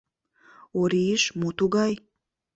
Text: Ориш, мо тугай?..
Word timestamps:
Ориш, 0.81 1.23
мо 1.39 1.49
тугай?.. 1.57 1.93